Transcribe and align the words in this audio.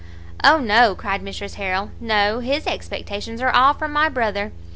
"O 0.43 0.57
no," 0.57 0.95
cried 0.95 1.21
Mrs 1.21 1.57
Harrel, 1.57 1.91
"no; 1.99 2.39
his 2.39 2.65
expectations 2.65 3.39
are 3.39 3.51
all 3.51 3.75
from 3.75 3.93
my 3.93 4.09
brother. 4.09 4.51